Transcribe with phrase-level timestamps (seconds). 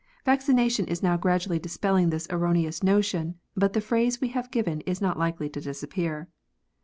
[0.25, 4.99] Vaccination is now gradually dispelling this erroneous notion, but the phrase we have given is
[4.99, 6.27] not likely to disappear.